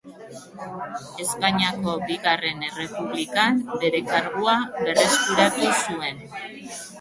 [1.25, 6.19] Espainiako Bigarren Errepublikan bere kargua berreskuratu zuen.